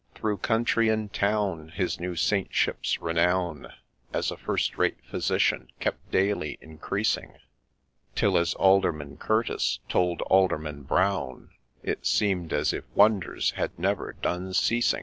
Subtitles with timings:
[0.15, 3.71] Through country and town his new Saintship's renown
[4.11, 7.37] As a first rate physician kept daily increasing,
[8.15, 11.51] Till, as Alderman Curtis told Alderman Brown,
[11.83, 14.99] It seem'd as if' Wonders had never done ceasing.'